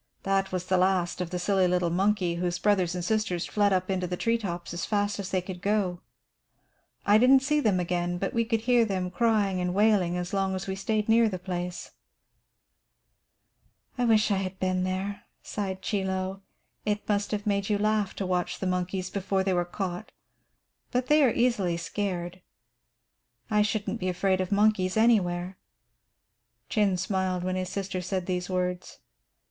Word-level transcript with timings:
That 0.23 0.51
was 0.51 0.65
the 0.65 0.79
last 0.79 1.21
of 1.21 1.29
the 1.29 1.37
silly 1.37 1.67
little 1.67 1.91
monkey, 1.91 2.33
whose 2.41 2.57
brothers 2.57 2.95
and 2.95 3.05
sisters 3.05 3.45
fled 3.45 3.71
up 3.71 3.91
into 3.91 4.07
the 4.07 4.17
tree 4.17 4.39
tops 4.39 4.73
as 4.73 4.83
fast 4.83 5.19
as 5.19 5.29
they 5.29 5.43
could 5.43 5.61
go. 5.61 5.99
I 7.05 7.19
didn't 7.19 7.41
see 7.41 7.59
them 7.59 7.79
again, 7.79 8.17
but 8.17 8.33
we 8.33 8.43
could 8.43 8.61
hear 8.61 8.83
them 8.83 9.11
crying 9.11 9.61
and 9.61 9.75
wailing 9.75 10.17
as 10.17 10.33
long 10.33 10.55
as 10.55 10.65
we 10.65 10.73
stayed 10.75 11.07
near 11.07 11.29
the 11.29 11.37
place." 11.37 11.91
"I 13.95 14.05
wish 14.05 14.31
I 14.31 14.37
had 14.37 14.59
been 14.59 14.85
there," 14.85 15.25
sighed 15.43 15.83
Chie 15.83 16.03
Lo. 16.03 16.41
"It 16.83 17.07
must 17.07 17.29
have 17.29 17.45
made 17.45 17.69
you 17.69 17.77
laugh 17.77 18.15
to 18.15 18.25
watch 18.25 18.57
the 18.57 18.65
monkeys 18.65 19.11
before 19.11 19.43
they 19.43 19.53
were 19.53 19.65
caught. 19.65 20.11
But 20.89 21.09
they 21.09 21.23
are 21.23 21.29
easily 21.31 21.77
scared. 21.77 22.41
I 23.51 23.61
shouldn't 23.61 23.99
be 23.99 24.09
afraid 24.09 24.41
of 24.41 24.51
monkeys 24.51 24.97
anywhere." 24.97 25.57
Chin 26.69 26.97
smiled 26.97 27.43
when 27.43 27.55
his 27.55 27.69
sister 27.69 28.01
said 28.01 28.25
these 28.25 28.49
words. 28.49 28.97